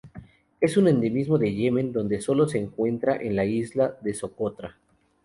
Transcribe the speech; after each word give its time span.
Es 0.59 0.77
un 0.77 0.87
endemismo 0.87 1.37
de 1.37 1.53
Yemen 1.53 1.93
donde 1.93 2.21
solo 2.21 2.47
se 2.47 2.57
encuentra 2.57 3.17
en 3.17 3.35
la 3.35 3.45
isla 3.45 3.99
de 4.01 4.15
Socotra. 4.15 4.75